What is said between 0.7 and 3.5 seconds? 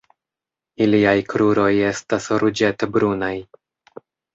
Iliaj kruroj estas ruĝet-brunaj.